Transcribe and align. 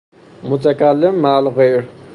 متکلم 0.43 1.15
مع 1.15 1.29
الغیر 1.39 1.83